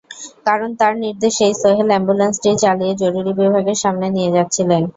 [0.45, 4.81] কারণ তাঁর নির্দেশেই সোহেল অ্যাম্বুলেন্সটি চালিয়ে জরুরি বিভাগের সামনে নিয়ে যাচ্ছিলেন।